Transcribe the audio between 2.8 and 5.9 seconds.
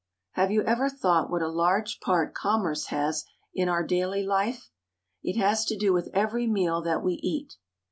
has in our daily life? It has to